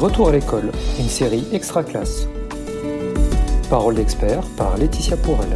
[0.00, 2.26] Retour à l'école, une série extra classe.
[3.68, 5.46] Parole d'expert par Laetitia Pourel.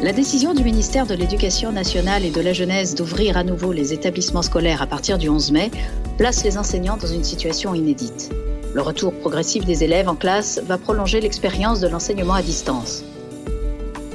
[0.00, 3.92] La décision du ministère de l'Éducation nationale et de la jeunesse d'ouvrir à nouveau les
[3.92, 5.70] établissements scolaires à partir du 11 mai
[6.16, 8.30] place les enseignants dans une situation inédite.
[8.72, 13.04] Le retour progressif des élèves en classe va prolonger l'expérience de l'enseignement à distance.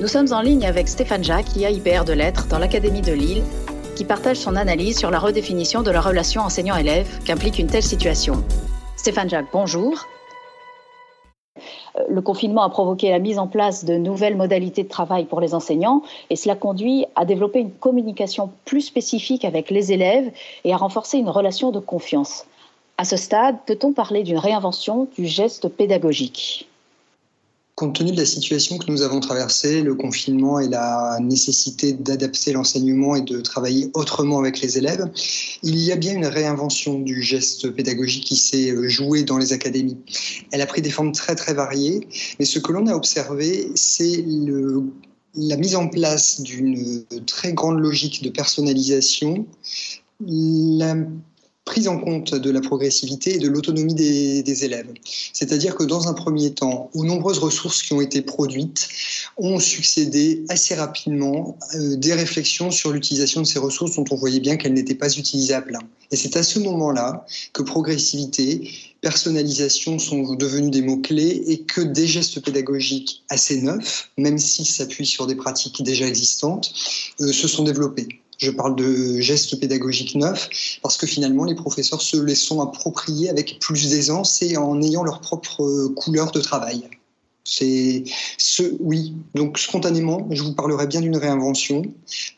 [0.01, 3.43] Nous sommes en ligne avec Stéphane Jacques, IAIPR de lettres dans l'Académie de Lille,
[3.95, 8.43] qui partage son analyse sur la redéfinition de la relation enseignant-élève qu'implique une telle situation.
[8.97, 10.05] Stéphane Jacques, bonjour.
[12.09, 15.53] Le confinement a provoqué la mise en place de nouvelles modalités de travail pour les
[15.53, 20.31] enseignants et cela conduit à développer une communication plus spécifique avec les élèves
[20.65, 22.45] et à renforcer une relation de confiance.
[22.97, 26.67] À ce stade, peut-on parler d'une réinvention du geste pédagogique?
[27.75, 32.53] Compte tenu de la situation que nous avons traversée, le confinement et la nécessité d'adapter
[32.53, 35.05] l'enseignement et de travailler autrement avec les élèves,
[35.61, 39.97] il y a bien une réinvention du geste pédagogique qui s'est joué dans les académies.
[40.53, 42.07] Elle a pris des formes très très variées,
[42.39, 44.23] mais ce que l'on a observé, c'est
[45.35, 49.45] la mise en place d'une très grande logique de personnalisation,
[51.65, 54.93] prise en compte de la progressivité et de l'autonomie des, élèves.
[55.33, 58.87] C'est-à-dire que dans un premier temps, aux nombreuses ressources qui ont été produites,
[59.37, 64.39] ont succédé assez rapidement euh, des réflexions sur l'utilisation de ces ressources dont on voyait
[64.39, 65.79] bien qu'elles n'étaient pas utilisables.
[66.11, 68.69] Et c'est à ce moment-là que progressivité,
[69.01, 75.05] personnalisation sont devenus des mots-clés et que des gestes pédagogiques assez neufs, même s'ils s'appuient
[75.05, 76.71] sur des pratiques déjà existantes,
[77.21, 78.07] euh, se sont développés.
[78.37, 80.49] Je parle de gestes pédagogiques neufs
[80.81, 85.03] parce que finalement les professeurs se les sont appropriés avec plus d'aisance et en ayant
[85.03, 86.89] leur propre euh, couleur de travail.
[87.45, 88.03] C'est
[88.39, 89.13] ce, oui.
[89.35, 91.83] Donc spontanément, je vous parlerai bien d'une réinvention,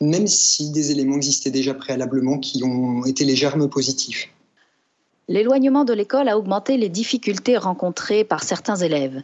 [0.02, 4.28] même si des éléments existaient déjà préalablement qui ont été les germes positifs.
[5.28, 9.22] L'éloignement de l'école a augmenté les difficultés rencontrées par certains élèves.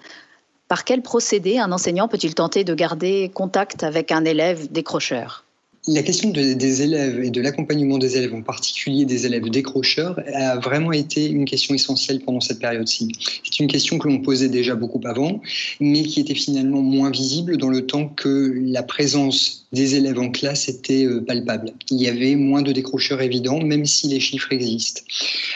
[0.69, 5.44] Par quel procédé un enseignant peut-il tenter de garder contact avec un élève décrocheur?
[5.87, 10.56] La question des élèves et de l'accompagnement des élèves, en particulier des élèves décrocheurs, a
[10.56, 13.12] vraiment été une question essentielle pendant cette période-ci.
[13.43, 15.43] C'est une question que l'on posait déjà beaucoup avant,
[15.81, 20.31] mais qui était finalement moins visible dans le temps que la présence des élèves en
[20.31, 21.72] classe était euh, palpable.
[21.91, 25.03] Il y avait moins de décrocheurs évidents, même si les chiffres existent.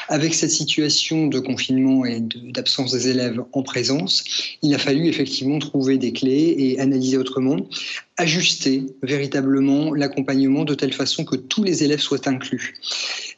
[0.08, 2.20] Avec cette situation de confinement et
[2.52, 4.24] d'absence des élèves en présence,
[4.62, 7.58] il a fallu effectivement trouver des clés et analyser autrement,
[8.18, 12.74] ajuster véritablement l'accompagnement de telle façon que tous les élèves soient inclus.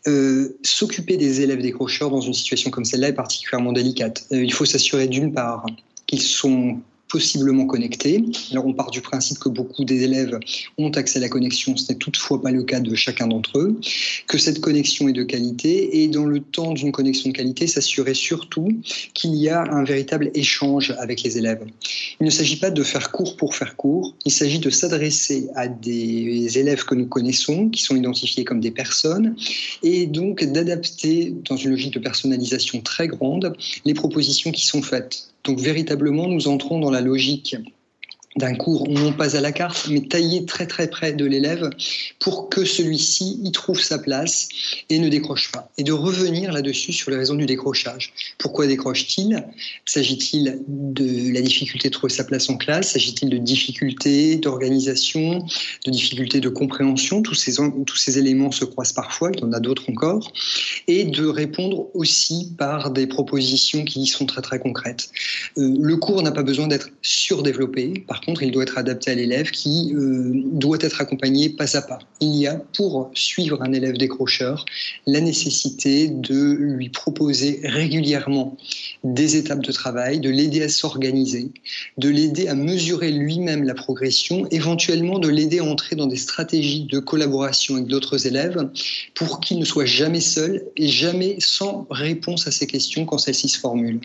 [0.08, 4.26] Euh, s'occuper des élèves décrocheurs dans une situation comme celle-là est particulièrement délicate.
[4.32, 5.66] Euh, il faut s'assurer d'une part
[6.06, 6.80] qu'ils sont
[7.10, 8.24] possiblement connectés.
[8.52, 10.38] Alors on part du principe que beaucoup des élèves
[10.78, 13.80] ont accès à la connexion, ce n'est toutefois pas le cas de chacun d'entre eux,
[14.26, 18.14] que cette connexion est de qualité et dans le temps d'une connexion de qualité, s'assurer
[18.14, 18.68] surtout
[19.14, 21.64] qu'il y a un véritable échange avec les élèves.
[22.20, 25.68] Il ne s'agit pas de faire court pour faire court, il s'agit de s'adresser à
[25.68, 29.36] des élèves que nous connaissons, qui sont identifiés comme des personnes,
[29.82, 35.30] et donc d'adapter dans une logique de personnalisation très grande les propositions qui sont faites.
[35.44, 37.56] Donc véritablement, nous entrons dans la logique
[38.36, 41.68] d'un cours non pas à la carte, mais taillé très très près de l'élève
[42.20, 44.48] pour que celui-ci y trouve sa place
[44.88, 45.70] et ne décroche pas.
[45.78, 48.12] Et de revenir là-dessus sur les raisons du décrochage.
[48.38, 49.44] Pourquoi décroche-t-il?
[49.84, 52.92] S'agit-il de la difficulté de trouver sa place en classe?
[52.92, 55.44] S'agit-il de difficultés d'organisation,
[55.84, 57.22] de difficultés de compréhension?
[57.22, 60.32] Tous ces, tous ces éléments se croisent parfois, il y en a d'autres encore.
[60.86, 65.10] Et de répondre aussi par des propositions qui sont très très concrètes.
[65.58, 68.04] Euh, le cours n'a pas besoin d'être surdéveloppé.
[68.06, 71.82] Par contre, il doit être adapté à l'élève qui euh, doit être accompagné pas à
[71.82, 71.98] pas.
[72.20, 74.64] Il y a, pour suivre un élève décrocheur,
[75.06, 78.56] la nécessité de lui proposer régulièrement
[79.04, 81.50] des étapes de travail, de l'aider à s'organiser,
[81.98, 86.84] de l'aider à mesurer lui-même la progression, éventuellement de l'aider à entrer dans des stratégies
[86.84, 88.68] de collaboration avec d'autres élèves
[89.14, 93.48] pour qu'il ne soit jamais seul et jamais sans réponse à ces questions quand celles-ci
[93.48, 94.00] se formulent.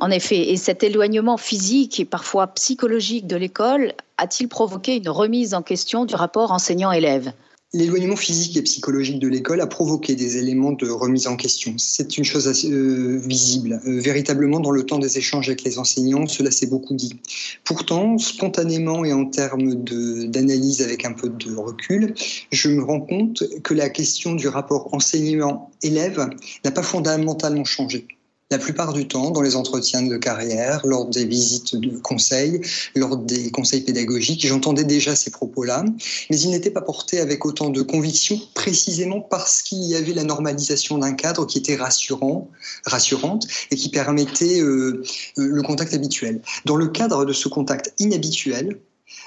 [0.00, 5.52] En effet, et cet éloignement physique et parfois psychologique de l'école a-t-il provoqué une remise
[5.52, 7.32] en question du rapport enseignant-élève?
[7.72, 11.74] L'éloignement physique et psychologique de l'école a provoqué des éléments de remise en question.
[11.76, 13.80] C'est une chose euh, visible.
[13.86, 17.20] Euh, véritablement, dans le temps des échanges avec les enseignants, cela s'est beaucoup dit.
[17.62, 22.14] Pourtant, spontanément et en termes d'analyse avec un peu de recul,
[22.50, 26.28] je me rends compte que la question du rapport enseignant-élève
[26.64, 28.08] n'a pas fondamentalement changé.
[28.50, 32.60] La plupart du temps dans les entretiens de carrière, lors des visites de conseil,
[32.96, 34.44] lors des conseils pédagogiques.
[34.44, 35.84] J'entendais déjà ces propos-là,
[36.30, 40.24] mais ils n'étaient pas portés avec autant de conviction, précisément parce qu'il y avait la
[40.24, 42.48] normalisation d'un cadre qui était rassurant,
[42.86, 45.04] rassurante et qui permettait euh,
[45.38, 46.40] euh, le contact habituel.
[46.64, 48.80] Dans le cadre de ce contact inhabituel,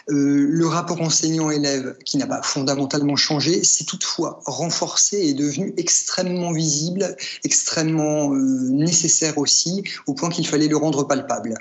[0.09, 5.73] euh, le rapport enseignant-élève, qui n'a pas fondamentalement changé, s'est toutefois renforcé et est devenu
[5.77, 11.55] extrêmement visible, extrêmement euh, nécessaire aussi, au point qu'il fallait le rendre palpable.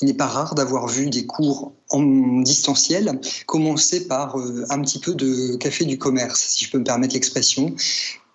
[0.00, 4.98] Il n'est pas rare d'avoir vu des cours en distanciel commencer par euh, un petit
[4.98, 7.74] peu de café du commerce, si je peux me permettre l'expression,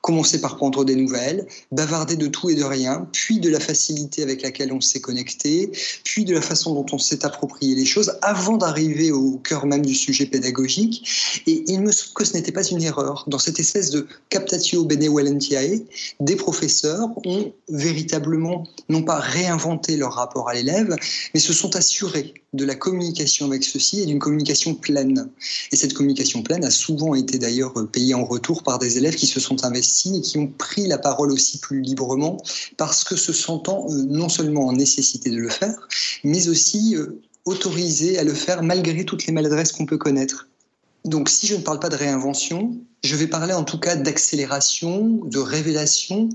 [0.02, 4.24] commencer par prendre des nouvelles, bavarder de tout et de rien, puis de la facilité
[4.24, 5.72] avec laquelle on s'est connecté,
[6.04, 9.86] puis de la façon dont on s'est approprié les choses avant d'arriver au cœur même
[9.86, 11.08] du sujet pédagogique.
[11.46, 13.26] Et il me semble que ce n'était pas une erreur.
[13.28, 15.84] Dans cette espèce de captatio benevolentiae,
[16.20, 20.96] des professeurs ont véritablement non pas réinventé leur rapport à l'élève,
[21.34, 25.30] mais se sont assurés de la communication avec ceux-ci et d'une communication pleine.
[25.72, 29.28] Et cette communication pleine a souvent été d'ailleurs payée en retour par des élèves qui
[29.28, 32.38] se sont investis et qui ont pris la parole aussi plus librement
[32.78, 35.88] parce que se sentant euh, non seulement en nécessité de le faire,
[36.24, 40.48] mais aussi euh, autorisés à le faire malgré toutes les maladresses qu'on peut connaître.
[41.06, 45.20] Donc si je ne parle pas de réinvention, je vais parler en tout cas d'accélération,
[45.26, 46.30] de révélation,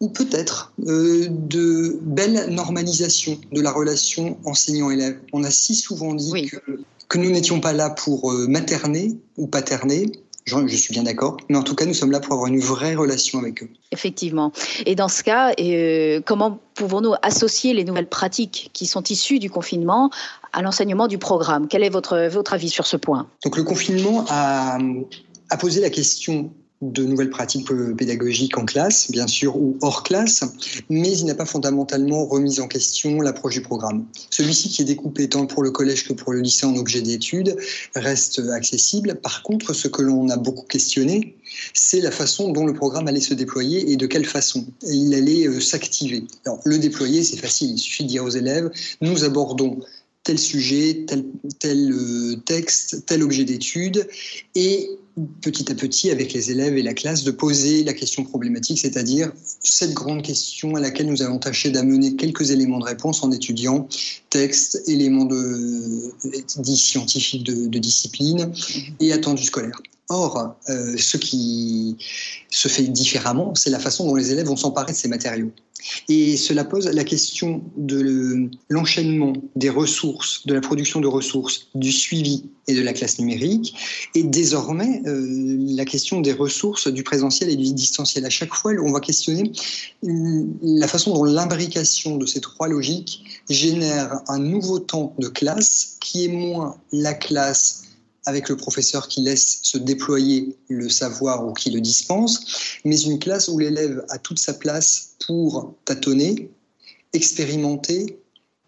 [0.00, 5.18] ou peut-être euh, de belle normalisation de la relation enseignant-élève.
[5.32, 6.50] On a si souvent dit
[7.08, 10.12] que, nous n'étions pas là pour materner ou paterner,
[10.46, 11.36] je, suis bien d'accord.
[11.48, 13.68] Mais en tout cas, nous sommes là pour avoir une vraie relation avec eux.
[13.92, 14.52] Effectivement.
[14.84, 19.50] Et dans ce cas, euh, comment pouvons-nous associer les nouvelles pratiques qui sont issues du
[19.50, 20.10] confinement
[20.52, 21.66] à l'enseignement du programme?
[21.68, 23.26] Quel est votre, votre avis sur ce point?
[23.44, 24.78] Donc le confinement a,
[25.50, 26.52] a posé la question
[26.82, 30.44] de nouvelles pratiques pédagogiques en classe, bien sûr, ou hors classe,
[30.90, 34.04] mais il n'a pas fondamentalement remis en question l'approche du programme.
[34.30, 37.56] Celui-ci, qui est découpé tant pour le collège que pour le lycée en objet d'étude,
[37.94, 39.14] reste accessible.
[39.22, 41.36] Par contre, ce que l'on a beaucoup questionné,
[41.72, 45.46] c'est la façon dont le programme allait se déployer et de quelle façon il allait
[45.46, 46.24] euh, s'activer.
[46.44, 48.70] Alors, le déployer, c'est facile, il suffit de dire aux élèves,
[49.00, 49.80] nous abordons
[50.24, 51.24] tel sujet, tel,
[51.60, 54.08] tel euh, texte, tel objet d'étude,
[54.54, 54.90] et
[55.40, 59.32] petit à petit, avec les élèves et la classe, de poser la question problématique, c'est-à-dire
[59.60, 63.88] cette grande question à laquelle nous avons tâché d'amener quelques éléments de réponse en étudiant
[64.30, 66.12] texte, éléments de,
[66.58, 68.52] dits scientifiques de, de discipline
[69.00, 69.80] et attendus scolaires.
[70.08, 71.96] Or, euh, ce qui
[72.50, 75.50] se fait différemment, c'est la façon dont les élèves vont s'emparer de ces matériaux.
[76.08, 81.92] Et cela pose la question de l'enchaînement des ressources, de la production de ressources, du
[81.92, 83.74] suivi et de la classe numérique,
[84.14, 88.24] et désormais euh, la question des ressources du présentiel et du distanciel.
[88.24, 89.52] À chaque fois, on va questionner
[90.02, 96.24] la façon dont l'imbrication de ces trois logiques génère un nouveau temps de classe qui
[96.24, 97.85] est moins la classe
[98.26, 103.18] avec le professeur qui laisse se déployer le savoir ou qui le dispense, mais une
[103.18, 106.50] classe où l'élève a toute sa place pour tâtonner,
[107.12, 108.18] expérimenter,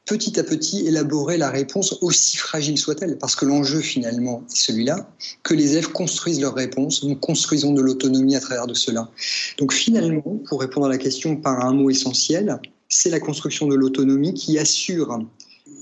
[0.06, 5.10] petit à petit élaborer la réponse aussi fragile soit-elle, parce que l'enjeu finalement est celui-là,
[5.42, 9.10] que les élèves construisent leurs réponses, nous construisons de l'autonomie à travers de cela.
[9.58, 12.58] Donc finalement, pour répondre à la question par un mot essentiel,
[12.88, 15.18] c'est la construction de l'autonomie qui assure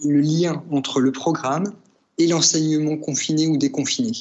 [0.04, 1.72] le lien entre le programme
[2.18, 4.12] et l'enseignement confiné ou déconfiné.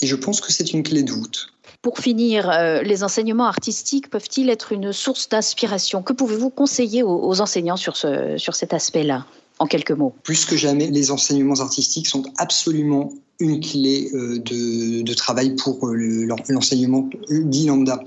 [0.00, 1.48] Et je pense que c'est une clé de voûte.
[1.82, 7.40] Pour finir, euh, les enseignements artistiques peuvent-ils être une source d'inspiration Que pouvez-vous conseiller aux,
[7.40, 9.26] enseignants sur, ce, sur cet aspect-là,
[9.58, 10.14] en quelques mots?
[10.22, 16.26] Plus que jamais, les enseignements artistiques sont absolument une clé euh, de, travail pour euh,
[16.48, 18.02] l'enseignement dit lambda.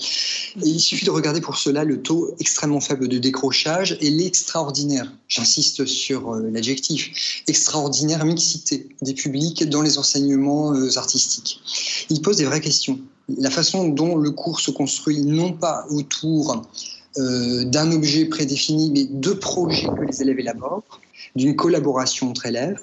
[0.63, 5.86] il suffit de regarder pour cela le taux extrêmement faible de décrochage et l'extraordinaire, j'insiste
[5.86, 11.62] sur euh, l'adjectif, extraordinaire mixité des publics dans les enseignements artistiques.
[12.10, 13.00] Il pose des vraies questions.
[13.38, 16.65] La façon dont le cours se construit, non pas autour
[17.17, 21.01] d'un objet prédéfini, mais de projets que les élèves élaborent,
[21.38, 22.79] d'une collaboration entre élèves.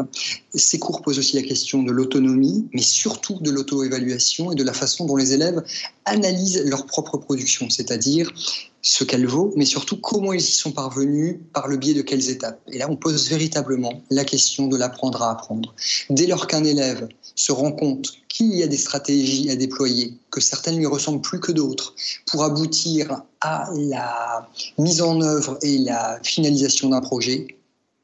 [0.54, 4.72] Ces cours posent aussi la question de l'autonomie, mais surtout de l'auto-évaluation et de la
[4.72, 5.62] façon dont les élèves
[6.04, 8.32] analysent leur propre production, c'est-à-dire
[8.80, 12.28] ce qu'elle vaut, mais surtout comment ils y sont parvenus, par le biais de quelles
[12.28, 12.60] étapes.
[12.70, 15.74] Et là, on pose véritablement la question de l'apprendre à apprendre.
[16.10, 20.40] Dès lors qu'un élève se rend compte qu'il y a des stratégies à déployer, que
[20.40, 21.94] certaines lui ressemblent plus que d'autres,
[22.26, 27.46] pour aboutir à la mise en œuvre et la finalisation d'un projet,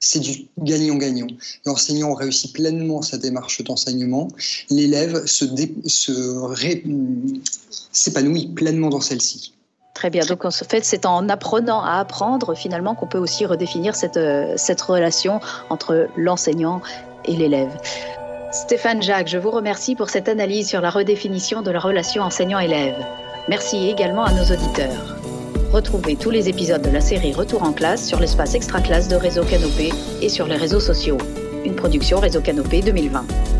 [0.00, 1.26] c'est du gagnant-gagnant.
[1.66, 4.28] L'enseignant réussit pleinement sa démarche d'enseignement,
[4.70, 5.44] l'élève se,
[7.92, 9.52] s'épanouit pleinement dans celle-ci.
[9.94, 10.24] Très bien.
[10.24, 14.54] Donc, en fait, c'est en apprenant à apprendre finalement qu'on peut aussi redéfinir cette, euh,
[14.56, 16.80] cette relation entre l'enseignant
[17.26, 17.70] et l'élève.
[18.50, 22.96] Stéphane Jacques, je vous remercie pour cette analyse sur la redéfinition de la relation enseignant-élève.
[23.48, 25.19] Merci également à nos auditeurs.
[25.72, 29.44] Retrouvez tous les épisodes de la série Retour en classe sur l'espace extra-classe de Réseau
[29.44, 31.18] Canopé et sur les réseaux sociaux.
[31.64, 33.59] Une production Réseau Canopé 2020.